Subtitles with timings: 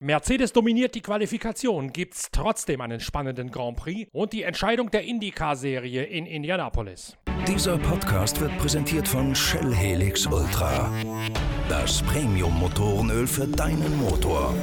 [0.00, 6.04] Mercedes dominiert die Qualifikation, gibt's trotzdem einen spannenden Grand Prix und die Entscheidung der IndyCar-Serie
[6.04, 7.16] in Indianapolis.
[7.46, 10.90] Dieser Podcast wird präsentiert von Shell Helix Ultra.
[11.68, 14.54] Das Premium-Motorenöl für deinen Motor.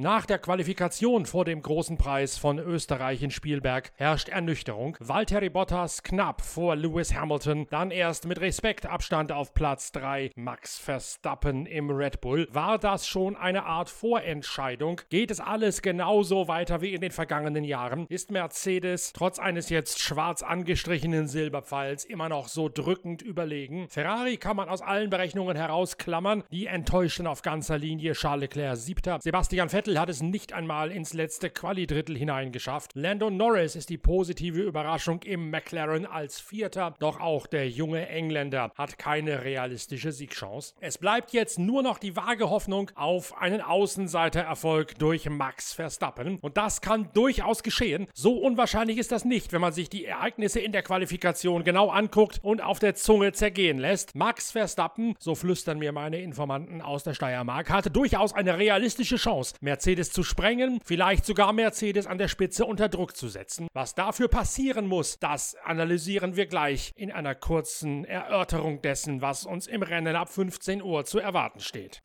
[0.00, 4.96] Nach der Qualifikation vor dem großen Preis von Österreich in Spielberg herrscht Ernüchterung.
[4.98, 11.66] Valtteri Bottas knapp vor Lewis Hamilton, dann erst mit Respektabstand auf Platz 3 Max Verstappen
[11.66, 12.48] im Red Bull.
[12.50, 15.02] War das schon eine Art Vorentscheidung?
[15.10, 18.06] Geht es alles genauso weiter wie in den vergangenen Jahren?
[18.08, 23.86] Ist Mercedes trotz eines jetzt schwarz angestrichenen Silberpfeils immer noch so drückend überlegen?
[23.90, 26.42] Ferrari kann man aus allen Berechnungen herausklammern.
[26.50, 29.18] Die enttäuschten auf ganzer Linie Charles Leclerc siebter.
[29.20, 32.92] Sebastian Vettel hat es nicht einmal ins letzte Quali-Drittel hineingeschafft.
[32.94, 38.72] Lando Norris ist die positive Überraschung im McLaren als Vierter, doch auch der junge Engländer
[38.76, 40.74] hat keine realistische Siegchance.
[40.80, 46.56] Es bleibt jetzt nur noch die vage Hoffnung auf einen Außenseitererfolg durch Max Verstappen und
[46.56, 48.06] das kann durchaus geschehen.
[48.14, 52.40] So unwahrscheinlich ist das nicht, wenn man sich die Ereignisse in der Qualifikation genau anguckt
[52.42, 54.14] und auf der Zunge zergehen lässt.
[54.14, 59.54] Max Verstappen, so flüstern mir meine Informanten aus der Steiermark, hatte durchaus eine realistische Chance,
[59.80, 63.66] Mercedes zu sprengen, vielleicht sogar Mercedes an der Spitze unter Druck zu setzen.
[63.72, 69.66] Was dafür passieren muss, das analysieren wir gleich in einer kurzen Erörterung dessen, was uns
[69.66, 72.02] im Rennen ab 15 Uhr zu erwarten steht.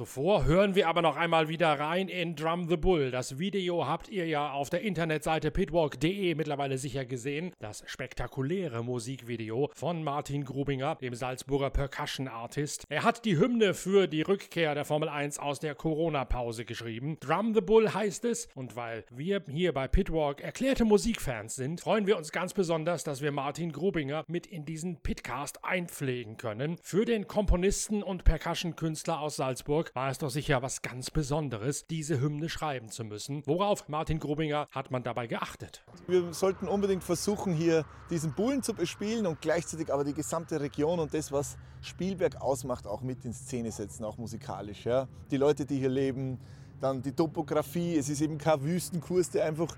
[0.00, 3.10] Zuvor hören wir aber noch einmal wieder rein in Drum the Bull.
[3.10, 7.52] Das Video habt ihr ja auf der Internetseite pitwalk.de mittlerweile sicher gesehen.
[7.58, 12.84] Das spektakuläre Musikvideo von Martin Grubinger, dem Salzburger Percussion Artist.
[12.88, 17.18] Er hat die Hymne für die Rückkehr der Formel 1 aus der Corona-Pause geschrieben.
[17.20, 18.48] Drum the Bull heißt es.
[18.54, 23.20] Und weil wir hier bei Pitwalk erklärte Musikfans sind, freuen wir uns ganz besonders, dass
[23.20, 26.78] wir Martin Grubinger mit in diesen Pitcast einpflegen können.
[26.82, 32.20] Für den Komponisten und Percussion-Künstler aus Salzburg war es doch sicher was ganz Besonderes, diese
[32.20, 33.42] Hymne schreiben zu müssen.
[33.46, 35.84] Worauf Martin Grubinger hat man dabei geachtet?
[36.06, 41.00] Wir sollten unbedingt versuchen, hier diesen Bullen zu bespielen und gleichzeitig aber die gesamte Region
[41.00, 44.84] und das, was Spielberg ausmacht, auch mit in Szene setzen, auch musikalisch.
[44.84, 45.08] Ja?
[45.30, 46.38] Die Leute, die hier leben,
[46.80, 47.96] dann die Topografie.
[47.96, 49.76] Es ist eben kein Wüstenkurs, der einfach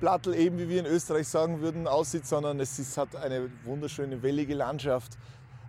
[0.00, 4.22] Plattel eben, wie wir in Österreich sagen würden, aussieht, sondern es ist, hat eine wunderschöne
[4.22, 5.16] wellige Landschaft.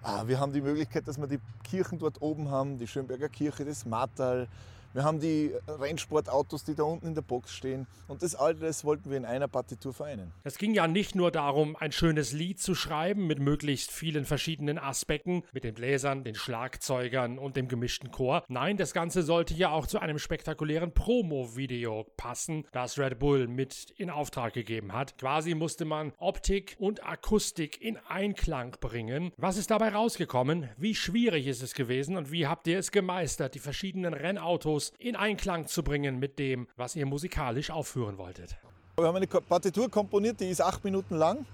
[0.06, 3.64] Ah, wir haben die Möglichkeit, dass wir die Kirchen dort oben haben, die Schönberger Kirche,
[3.64, 4.50] das Martal,
[4.94, 7.88] wir haben die Rennsportautos, die da unten in der Box stehen.
[8.08, 10.32] Und das alles wollten wir in einer Partitur vereinen.
[10.44, 14.78] Es ging ja nicht nur darum, ein schönes Lied zu schreiben mit möglichst vielen verschiedenen
[14.78, 18.44] Aspekten, mit den Bläsern, den Schlagzeugern und dem gemischten Chor.
[18.50, 23.92] Nein, das Ganze sollte ja auch zu einem spektakulären Promo-Video passen, das Red Bull mit
[23.98, 25.18] in Auftrag gegeben hat.
[25.18, 29.32] Quasi musste man Optik und Akustik in Einklang bringen.
[29.38, 30.70] Was ist dabei rausgekommen?
[30.78, 34.94] Wie schwierig ist es gewesen und wie habt ihr es gemeistert, die verschiedenen Rennautos Rhythmus
[35.00, 38.58] in Einklang zu bringen mit dem, was ihr musikalisch aufführen wolltet.
[38.98, 41.46] Wir haben eine Partitur komponiert, die ist acht Minuten lang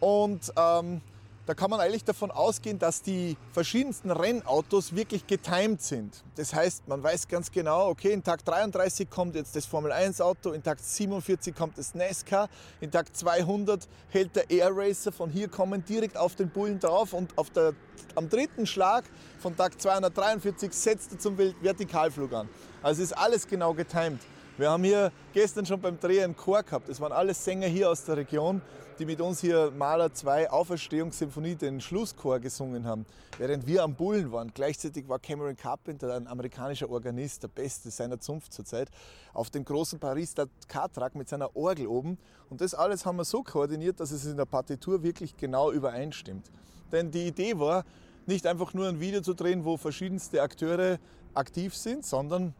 [0.00, 1.00] und ähm,
[1.48, 6.22] da kann man eigentlich davon ausgehen, dass die verschiedensten Rennautos wirklich getimed sind.
[6.36, 10.20] Das heißt, man weiß ganz genau, okay, in Tag 33 kommt jetzt das Formel 1
[10.20, 12.50] Auto, in Tag 47 kommt das NASCAR,
[12.82, 17.14] in Tag 200 hält der Air Racer von hier kommen direkt auf den Bullen drauf
[17.14, 17.72] und auf der,
[18.14, 19.04] am dritten Schlag
[19.38, 22.50] von Tag 243 setzt er zum Vertikalflug an.
[22.82, 24.20] Also ist alles genau getimed.
[24.58, 26.88] Wir haben hier gestern schon beim Dreh einen Chor gehabt.
[26.88, 28.60] Das waren alles Sänger hier aus der Region,
[28.98, 33.06] die mit uns hier Maler 2 Auferstehungssymphonie, den Schlusschor gesungen haben,
[33.38, 34.50] während wir am Bullen waren.
[34.52, 38.88] Gleichzeitig war Cameron Carpenter, ein amerikanischer Organist, der beste seiner Zunft zurzeit,
[39.32, 40.34] auf dem großen Paris
[40.66, 42.18] K-Truck mit seiner Orgel oben.
[42.50, 46.50] Und das alles haben wir so koordiniert, dass es in der Partitur wirklich genau übereinstimmt.
[46.90, 47.84] Denn die Idee war,
[48.26, 50.98] nicht einfach nur ein Video zu drehen, wo verschiedenste Akteure
[51.32, 52.54] aktiv sind, sondern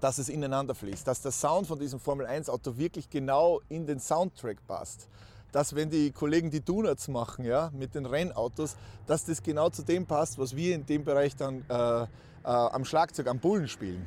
[0.00, 3.86] dass es ineinander fließt, dass der Sound von diesem Formel 1 Auto wirklich genau in
[3.86, 5.08] den Soundtrack passt.
[5.52, 8.76] Dass wenn die Kollegen die Donuts machen ja, mit den Rennautos,
[9.06, 12.06] dass das genau zu dem passt, was wir in dem Bereich dann äh, äh,
[12.44, 14.06] am Schlagzeug, am Bullen spielen.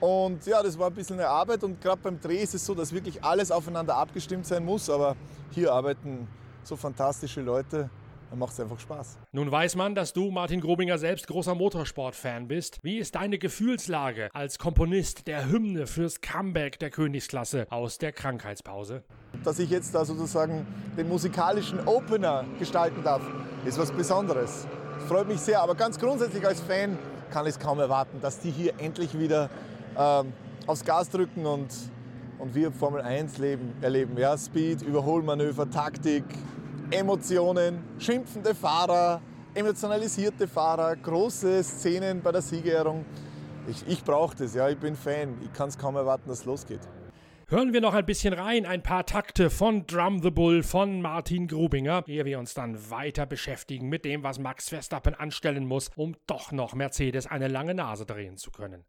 [0.00, 2.74] Und ja, das war ein bisschen eine Arbeit und gerade beim Dreh ist es so,
[2.74, 5.16] dass wirklich alles aufeinander abgestimmt sein muss, aber
[5.50, 6.28] hier arbeiten
[6.62, 7.90] so fantastische Leute,
[8.30, 9.18] dann macht es einfach Spaß.
[9.32, 12.78] Nun weiß man, dass du, Martin Grobinger, selbst großer Motorsport-Fan bist.
[12.82, 19.02] Wie ist deine Gefühlslage als Komponist der Hymne fürs Comeback der Königsklasse aus der Krankheitspause?
[19.44, 20.66] Dass ich jetzt da sozusagen
[20.96, 23.22] den musikalischen Opener gestalten darf,
[23.64, 24.66] ist was Besonderes.
[24.98, 26.98] Das freut mich sehr, aber ganz grundsätzlich als Fan
[27.30, 29.50] kann ich es kaum erwarten, dass die hier endlich wieder
[29.96, 30.32] ähm,
[30.66, 31.70] aufs Gas drücken und
[32.38, 34.16] und wir Formel 1 leben, erleben.
[34.16, 36.24] Ja, Speed, Überholmanöver, Taktik,
[36.90, 39.20] Emotionen, schimpfende Fahrer,
[39.54, 43.04] emotionalisierte Fahrer, große Szenen bei der Siegerehrung.
[43.68, 45.36] Ich, ich brauche das, ja, ich bin Fan.
[45.44, 46.80] Ich kann es kaum erwarten, dass es losgeht.
[47.48, 51.46] Hören wir noch ein bisschen rein, ein paar Takte von Drum the Bull von Martin
[51.46, 56.16] Grubinger, ehe wir uns dann weiter beschäftigen mit dem, was Max Verstappen anstellen muss, um
[56.26, 58.86] doch noch Mercedes eine lange Nase drehen zu können.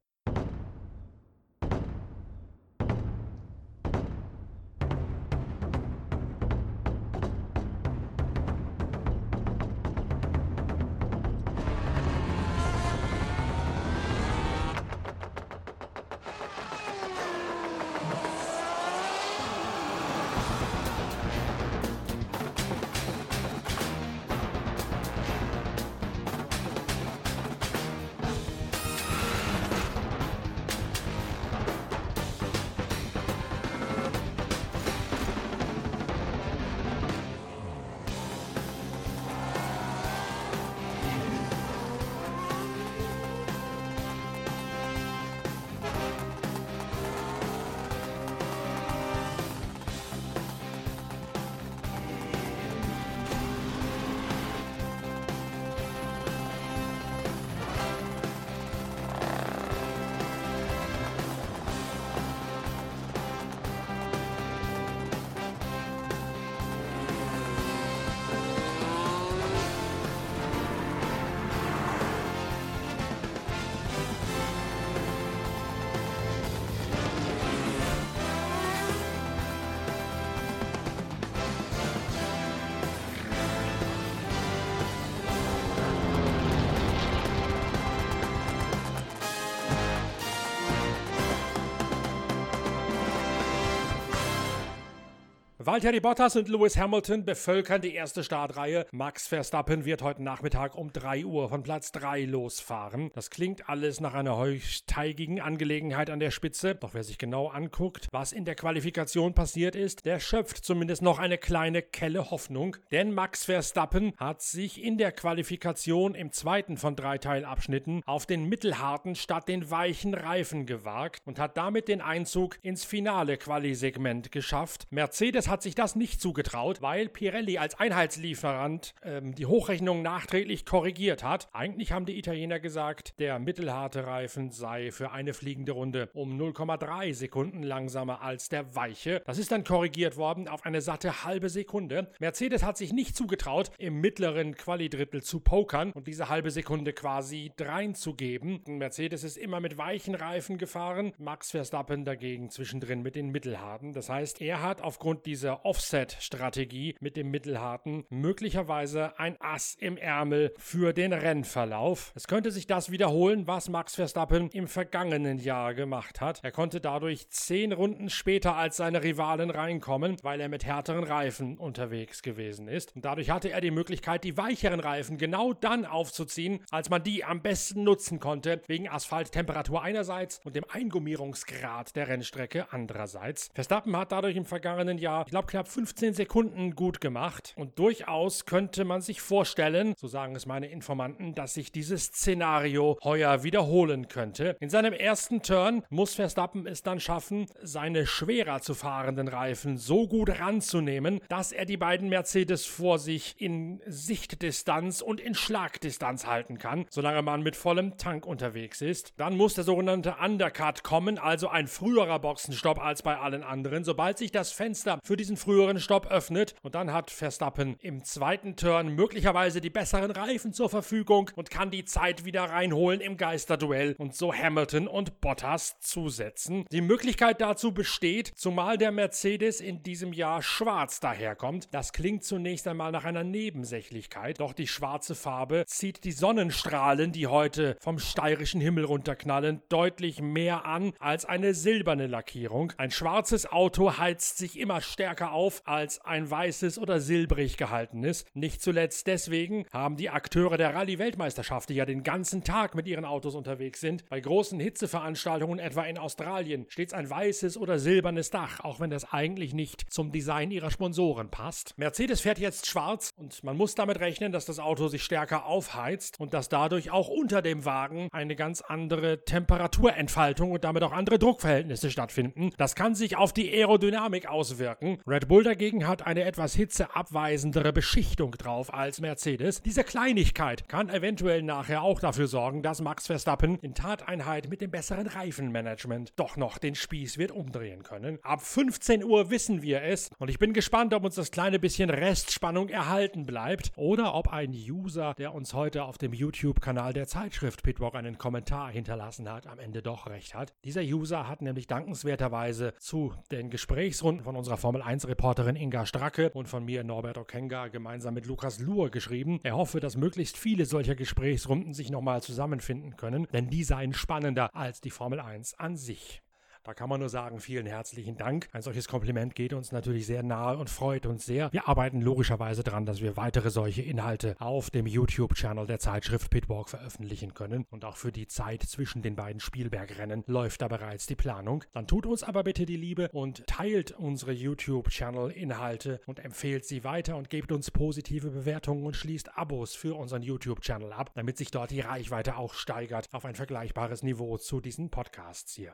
[95.69, 98.87] Valtteri Bottas und Lewis Hamilton bevölkern die erste Startreihe.
[98.91, 103.11] Max Verstappen wird heute Nachmittag um 3 Uhr von Platz 3 losfahren.
[103.13, 106.73] Das klingt alles nach einer höchstteigigen Angelegenheit an der Spitze.
[106.73, 111.19] Doch wer sich genau anguckt, was in der Qualifikation passiert ist, der schöpft zumindest noch
[111.19, 112.75] eine kleine Kelle Hoffnung.
[112.89, 118.49] Denn Max Verstappen hat sich in der Qualifikation im zweiten von drei Teilabschnitten auf den
[118.49, 124.87] mittelharten statt den weichen Reifen gewagt und hat damit den Einzug ins finale Qualisegment geschafft.
[124.89, 130.65] Mercedes hat hat sich das nicht zugetraut, weil Pirelli als Einheitslieferant ähm, die Hochrechnung nachträglich
[130.65, 131.49] korrigiert hat.
[131.51, 137.13] Eigentlich haben die Italiener gesagt, der mittelharte Reifen sei für eine fliegende Runde um 0,3
[137.13, 139.21] Sekunden langsamer als der weiche.
[139.25, 142.09] Das ist dann korrigiert worden auf eine satte halbe Sekunde.
[142.21, 147.51] Mercedes hat sich nicht zugetraut, im mittleren Quali-Drittel zu pokern und diese halbe Sekunde quasi
[147.57, 148.61] dreinzugeben.
[148.65, 153.91] Mercedes ist immer mit weichen Reifen gefahren, Max Verstappen dagegen zwischendrin mit den mittelharten.
[153.91, 159.95] Das heißt, er hat aufgrund dieser dieser Offset-Strategie mit dem Mittelharten möglicherweise ein Ass im
[159.95, 162.11] Ärmel für den Rennverlauf.
[162.13, 166.41] Es könnte sich das wiederholen, was Max Verstappen im vergangenen Jahr gemacht hat.
[166.43, 171.57] Er konnte dadurch zehn Runden später als seine Rivalen reinkommen, weil er mit härteren Reifen
[171.57, 172.97] unterwegs gewesen ist.
[172.97, 177.23] Und dadurch hatte er die Möglichkeit, die weicheren Reifen genau dann aufzuziehen, als man die
[177.23, 183.49] am besten nutzen konnte, wegen Asphalttemperatur einerseits und dem Eingummierungsgrad der Rennstrecke andererseits.
[183.53, 187.53] Verstappen hat dadurch im vergangenen Jahr, ich glaube, knapp 15 Sekunden gut gemacht.
[187.55, 192.97] Und durchaus könnte man sich vorstellen, so sagen es meine Informanten, dass sich dieses Szenario
[193.03, 194.57] heuer wiederholen könnte.
[194.59, 200.07] In seinem ersten Turn muss Verstappen es dann schaffen, seine schwerer zu fahrenden Reifen so
[200.07, 206.57] gut ranzunehmen, dass er die beiden Mercedes vor sich in Sichtdistanz und in Schlagdistanz halten
[206.57, 209.13] kann, solange man mit vollem Tank unterwegs ist.
[209.17, 213.83] Dann muss der sogenannte Undercut kommen, also ein früherer Boxenstopp als bei allen anderen.
[213.83, 216.55] Sobald sich das Fenster für diesen früheren Stopp öffnet.
[216.63, 221.69] Und dann hat Verstappen im zweiten Turn möglicherweise die besseren Reifen zur Verfügung und kann
[221.69, 226.65] die Zeit wieder reinholen im Geisterduell und so Hamilton und Bottas zusetzen.
[226.71, 231.67] Die Möglichkeit dazu besteht, zumal der Mercedes in diesem Jahr schwarz daherkommt.
[231.71, 237.27] Das klingt zunächst einmal nach einer Nebensächlichkeit, doch die schwarze Farbe zieht die Sonnenstrahlen, die
[237.27, 242.71] heute vom steirischen Himmel runterknallen, deutlich mehr an als eine silberne Lackierung.
[242.77, 248.25] Ein schwarzes Auto heizt sich immer stärker stärker auf als ein weißes oder silbrig gehaltenes.
[248.35, 253.05] Nicht zuletzt deswegen haben die Akteure der Rallye-Weltmeisterschaft, die ja den ganzen Tag mit ihren
[253.05, 258.59] Autos unterwegs sind, bei großen Hitzeveranstaltungen etwa in Australien stets ein weißes oder silbernes Dach,
[258.59, 261.75] auch wenn das eigentlich nicht zum Design ihrer Sponsoren passt.
[261.75, 266.19] Mercedes fährt jetzt schwarz und man muss damit rechnen, dass das Auto sich stärker aufheizt
[266.19, 271.17] und dass dadurch auch unter dem Wagen eine ganz andere Temperaturentfaltung und damit auch andere
[271.17, 272.51] Druckverhältnisse stattfinden.
[272.57, 274.98] Das kann sich auf die Aerodynamik auswirken.
[275.07, 279.61] Red Bull dagegen hat eine etwas hitzeabweisendere Beschichtung drauf als Mercedes.
[279.61, 284.71] Diese Kleinigkeit kann eventuell nachher auch dafür sorgen, dass Max Verstappen in Tateinheit mit dem
[284.71, 288.19] besseren Reifenmanagement doch noch den Spieß wird umdrehen können.
[288.23, 291.89] Ab 15 Uhr wissen wir es und ich bin gespannt, ob uns das kleine bisschen
[291.89, 297.63] Restspannung erhalten bleibt oder ob ein User, der uns heute auf dem YouTube-Kanal der Zeitschrift
[297.63, 300.53] Pitwalk einen Kommentar hinterlassen hat, am Ende doch recht hat.
[300.63, 306.47] Dieser User hat nämlich dankenswerterweise zu den Gesprächsrunden von unserer Formel 1-Reporterin Inga Stracke und
[306.47, 309.39] von mir Norbert Okenga gemeinsam mit Lukas Luhr geschrieben.
[309.43, 314.49] Er hoffe, dass möglichst viele solcher Gesprächsrunden sich nochmal zusammenfinden können, denn die seien spannender
[314.55, 316.23] als die Formel 1 an sich.
[316.63, 318.49] Da kann man nur sagen, vielen herzlichen Dank.
[318.51, 321.51] Ein solches Kompliment geht uns natürlich sehr nahe und freut uns sehr.
[321.53, 326.69] Wir arbeiten logischerweise daran, dass wir weitere solche Inhalte auf dem YouTube-Channel der Zeitschrift Pitwalk
[326.69, 327.65] veröffentlichen können.
[327.69, 331.63] Und auch für die Zeit zwischen den beiden Spielbergrennen läuft da bereits die Planung.
[331.73, 337.15] Dann tut uns aber bitte die Liebe und teilt unsere YouTube-Channel-Inhalte und empfehlt sie weiter
[337.15, 341.71] und gebt uns positive Bewertungen und schließt Abos für unseren YouTube-Channel ab, damit sich dort
[341.71, 345.73] die Reichweite auch steigert auf ein vergleichbares Niveau zu diesen Podcasts hier.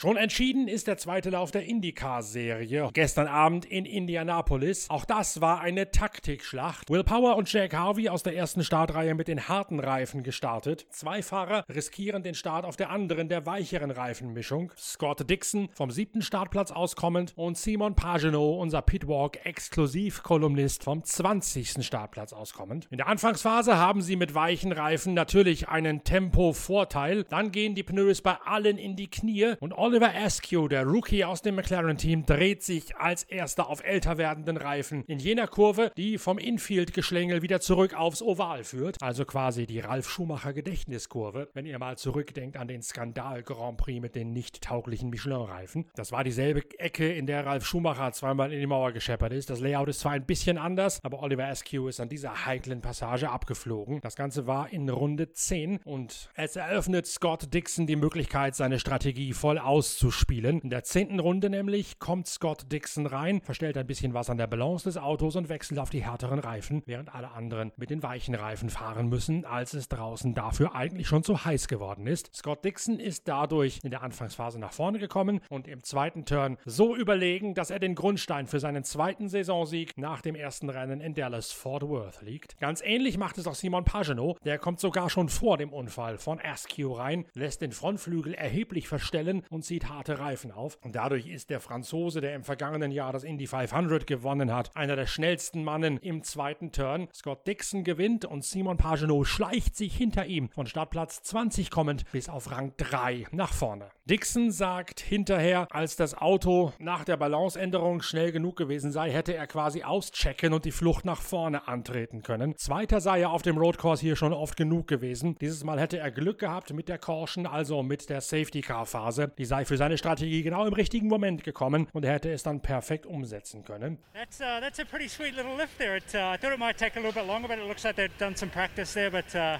[0.00, 2.88] Schon entschieden ist der zweite Lauf der IndyCar-Serie.
[2.94, 4.88] Gestern Abend in Indianapolis.
[4.88, 6.88] Auch das war eine Taktikschlacht.
[6.88, 10.86] Will Power und Jack Harvey aus der ersten Startreihe mit den harten Reifen gestartet.
[10.88, 14.72] Zwei Fahrer riskieren den Start auf der anderen, der weicheren Reifenmischung.
[14.74, 21.84] Scott Dixon vom siebten Startplatz auskommend und Simon Pagenaud, unser Pitwalk-Exklusiv-Kolumnist, vom 20.
[21.84, 22.88] Startplatz auskommend.
[22.90, 27.24] In der Anfangsphase haben sie mit weichen Reifen natürlich einen Tempo-Vorteil.
[27.24, 31.42] Dann gehen die Pneus bei allen in die Knie und Oliver Askew, der Rookie aus
[31.42, 36.38] dem McLaren-Team, dreht sich als erster auf älter werdenden Reifen in jener Kurve, die vom
[36.38, 39.02] Infield-Geschlängel wieder zurück aufs Oval führt.
[39.02, 44.32] Also quasi die Ralf Schumacher-Gedächtniskurve, wenn ihr mal zurückdenkt an den Skandal-Grand Prix mit den
[44.32, 45.86] nicht tauglichen Michelin-Reifen.
[45.96, 49.50] Das war dieselbe Ecke, in der Ralf Schumacher zweimal in die Mauer gescheppert ist.
[49.50, 53.28] Das Layout ist zwar ein bisschen anders, aber Oliver Askew ist an dieser heiklen Passage
[53.28, 54.00] abgeflogen.
[54.02, 59.32] Das Ganze war in Runde 10 und es eröffnet Scott Dixon die Möglichkeit, seine Strategie
[59.32, 60.60] voll aus auszuspielen.
[60.60, 64.46] In der zehnten Runde nämlich kommt Scott Dixon rein, verstellt ein bisschen was an der
[64.46, 68.34] Balance des Autos und wechselt auf die härteren Reifen, während alle anderen mit den weichen
[68.34, 72.28] Reifen fahren müssen, als es draußen dafür eigentlich schon zu heiß geworden ist.
[72.36, 76.94] Scott Dixon ist dadurch in der Anfangsphase nach vorne gekommen und im zweiten Turn so
[76.94, 81.52] überlegen, dass er den Grundstein für seinen zweiten Saisonsieg nach dem ersten Rennen in Dallas
[81.52, 82.58] Fort Worth liegt.
[82.58, 86.38] Ganz ähnlich macht es auch Simon Pagenaud, der kommt sogar schon vor dem Unfall von
[86.38, 90.78] Askew rein, lässt den Frontflügel erheblich verstellen und zieht harte Reifen auf.
[90.82, 94.96] Und dadurch ist der Franzose, der im vergangenen Jahr das Indy 500 gewonnen hat, einer
[94.96, 97.06] der schnellsten Mannen im zweiten Turn.
[97.14, 102.28] Scott Dixon gewinnt und Simon Pagenaud schleicht sich hinter ihm von Startplatz 20 kommend bis
[102.28, 103.90] auf Rang 3 nach vorne.
[104.06, 109.46] Dixon sagt hinterher, als das Auto nach der Balanceänderung schnell genug gewesen sei, hätte er
[109.46, 112.56] quasi auschecken und die Flucht nach vorne antreten können.
[112.56, 115.36] Zweiter sei er auf dem Roadcourse hier schon oft genug gewesen.
[115.40, 119.30] Dieses Mal hätte er Glück gehabt mit der Caution, also mit der Safety Car Phase.
[119.38, 122.60] Die sei für seine Strategie genau im richtigen Moment gekommen und er hätte es dann
[122.60, 123.98] perfekt umsetzen können.
[124.14, 125.08] That's, uh, that's a pretty
[125.56, 125.96] lift there.
[125.96, 127.96] It, uh, I thought it might take a little bit longer, but it looks like
[127.96, 129.10] they've done some practice there.
[129.10, 129.58] But uh,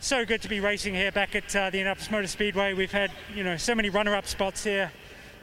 [0.00, 2.74] so good to be racing here back at uh, the Indianapolis Motor Speedway.
[2.74, 4.90] We've had you know so many runner-up spots here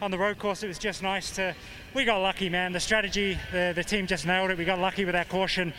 [0.02, 0.64] on the road course.
[0.64, 1.56] It was just nice to.
[1.94, 2.74] We got lucky, man.
[2.74, 4.58] The strategy, the the team just nailed it.
[4.58, 5.74] We got lucky with that caution.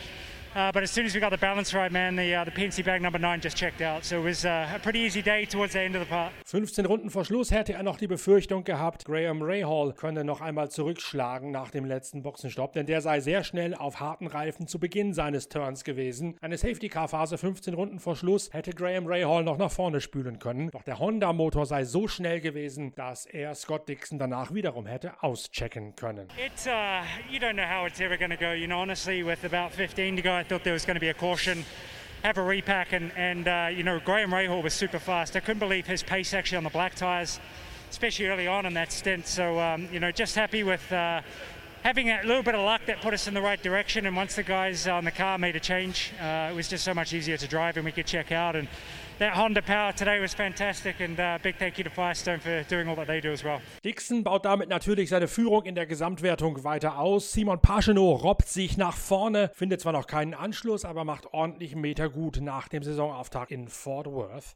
[0.53, 2.83] Uh, but as soon as we got the balance right, man, the, uh, the PNC
[2.83, 4.03] bag number 9 just checked out.
[4.03, 6.33] So it was uh, a pretty easy day towards the end of the part.
[6.45, 10.69] 15 Runden vor Schluss hätte er noch die Befürchtung gehabt, Graham Rahal könne noch einmal
[10.69, 15.13] zurückschlagen nach dem letzten Boxenstopp, denn der sei sehr schnell auf harten Reifen zu Beginn
[15.13, 16.35] seines Turns gewesen.
[16.41, 20.69] Eine Safety-Car-Phase 15 Runden vor Schluss hätte Graham Rahal noch nach vorne spülen können.
[20.71, 25.95] Doch der Honda-Motor sei so schnell gewesen, dass er Scott Dixon danach wiederum hätte auschecken
[25.95, 26.27] können.
[26.45, 28.51] It's, uh, you don't know how it's ever going to go.
[28.51, 31.09] You know, honestly, with about 15 to go, I thought there was going to be
[31.09, 31.63] a caution,
[32.23, 35.35] have a repack, and, and uh, you know, Graham Rahal was super fast.
[35.35, 37.39] I couldn't believe his pace actually on the black tyres,
[37.91, 39.27] especially early on in that stint.
[39.27, 40.91] So, um, you know, just happy with.
[40.91, 41.21] Uh,
[41.83, 44.05] having a little bit of luck that put us in the right direction.
[44.05, 46.93] And once the guys on the car made a change, uh, it was just so
[46.93, 48.55] much easier to drive and we could check out.
[48.55, 48.67] And
[49.21, 52.87] that Honda power today was fantastic and uh, big thank you to Firestone for doing
[52.87, 53.61] all that they do as well.
[53.83, 57.31] Dixon baut damit natürlich seine Führung in der Gesamtwertung weiter aus.
[57.31, 62.09] Simon Pagenaud robbt sich nach vorne, findet zwar noch keinen Anschluss, aber macht ordentlich Meter
[62.09, 64.55] gut nach dem Saisonauftakt in Fort Worth.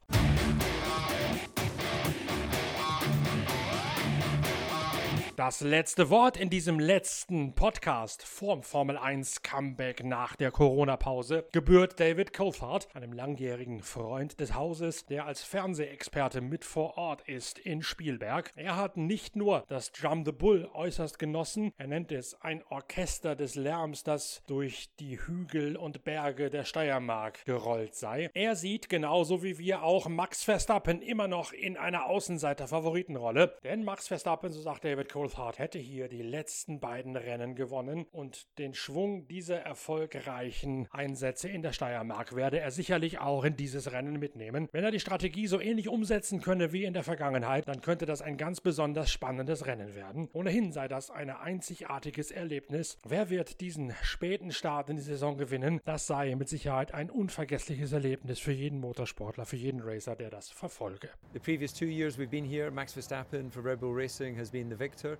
[5.35, 11.99] Das letzte Wort in diesem letzten Podcast vorm Formel 1 Comeback nach der Corona-Pause gebührt
[11.99, 17.81] David Coulthard, einem langjährigen Freund des Hauses, der als Fernsehexperte mit vor Ort ist in
[17.81, 18.53] Spielberg.
[18.55, 23.35] Er hat nicht nur das Drum the Bull äußerst genossen, er nennt es ein Orchester
[23.35, 28.29] des Lärms, das durch die Hügel und Berge der Steiermark gerollt sei.
[28.33, 34.07] Er sieht genauso wie wir auch Max Verstappen immer noch in einer Außenseiter-Favoritenrolle, denn Max
[34.07, 38.75] Verstappen, so sagt David Coulthard, Coulthard hätte hier die letzten beiden Rennen gewonnen und den
[38.75, 44.69] Schwung dieser erfolgreichen Einsätze in der Steiermark werde er sicherlich auch in dieses Rennen mitnehmen.
[44.71, 48.21] Wenn er die Strategie so ähnlich umsetzen könne wie in der Vergangenheit, dann könnte das
[48.21, 50.29] ein ganz besonders spannendes Rennen werden.
[50.31, 52.99] Ohnehin sei das ein einzigartiges Erlebnis.
[53.03, 55.81] Wer wird diesen späten Start in die Saison gewinnen?
[55.85, 60.51] Das sei mit Sicherheit ein unvergessliches Erlebnis für jeden Motorsportler, für jeden Racer, der das
[60.51, 61.09] verfolge.
[61.33, 64.69] The previous two years we've been here, Max Verstappen for Red Bull Racing has been
[64.69, 65.14] the victor.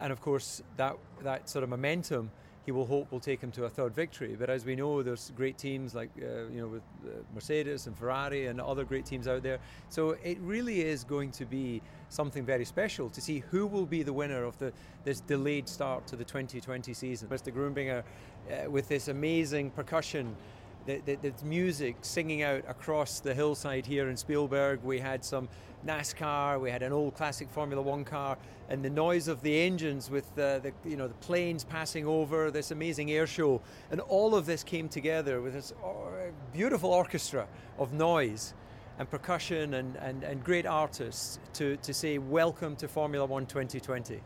[0.00, 2.30] And of course, that, that sort of momentum
[2.66, 4.36] he will hope will take him to a third victory.
[4.36, 7.96] But as we know, there's great teams like uh, you know with uh, Mercedes and
[7.96, 9.60] Ferrari and other great teams out there.
[9.88, 14.02] So it really is going to be something very special to see who will be
[14.02, 14.72] the winner of the
[15.04, 17.28] this delayed start to the 2020 season.
[17.28, 17.54] Mr.
[17.54, 20.34] Groombinger, uh, with this amazing percussion
[20.86, 24.82] the, the, the, music singing out across the hillside here in Spielberg.
[24.82, 25.48] We had some
[25.84, 28.38] NASCAR, we had an old classic Formula One car,
[28.68, 32.50] and the noise of the engines with the, the you know the planes passing over
[32.50, 36.08] this amazing air show, and all of this came together with this oh,
[36.52, 37.46] beautiful orchestra
[37.78, 38.54] of noise
[38.98, 44.20] and percussion and, and, and great artists to, to say welcome to Formula One 2020.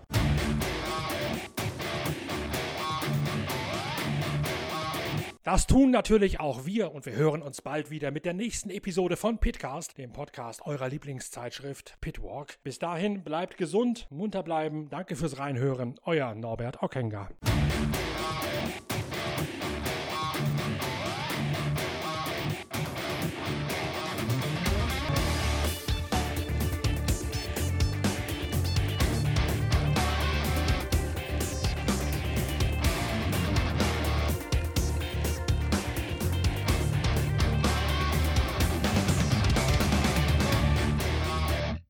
[5.43, 9.17] Das tun natürlich auch wir und wir hören uns bald wieder mit der nächsten Episode
[9.17, 12.59] von Pitcast, dem Podcast eurer Lieblingszeitschrift Pitwalk.
[12.63, 14.91] Bis dahin bleibt gesund, munter bleiben.
[14.91, 15.99] Danke fürs Reinhören.
[16.05, 17.31] Euer Norbert Ockenger.